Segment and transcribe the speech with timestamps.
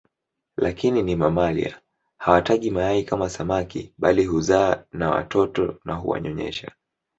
[0.57, 1.79] Lakini ni mamalia
[2.17, 6.71] hawatagi mayai kama samaki bali huzaa na watoto na huwanyonyesha